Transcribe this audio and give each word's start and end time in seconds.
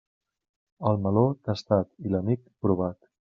El 0.91 0.97
meló, 1.03 1.23
tastat, 1.49 1.93
i 2.09 2.15
l'amic, 2.15 2.43
provat. 2.67 3.01